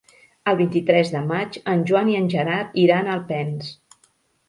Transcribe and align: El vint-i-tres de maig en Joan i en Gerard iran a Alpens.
El 0.51 0.55
vint-i-tres 0.61 1.11
de 1.17 1.21
maig 1.33 1.61
en 1.75 1.85
Joan 1.91 2.11
i 2.15 2.19
en 2.23 2.33
Gerard 2.35 2.83
iran 2.89 3.07
a 3.07 3.15
Alpens. 3.21 3.73